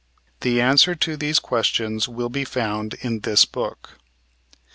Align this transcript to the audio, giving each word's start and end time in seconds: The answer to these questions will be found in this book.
The 0.39 0.59
answer 0.59 0.95
to 0.95 1.15
these 1.15 1.37
questions 1.37 2.07
will 2.09 2.29
be 2.29 2.43
found 2.43 2.95
in 3.01 3.19
this 3.19 3.45
book. 3.45 3.99